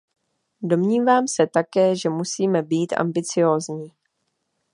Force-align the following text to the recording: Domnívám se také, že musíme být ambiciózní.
Domnívám 0.61 1.27
se 1.27 1.47
také, 1.47 1.95
že 1.95 2.09
musíme 2.09 2.61
být 2.63 2.93
ambiciózní. 2.93 3.91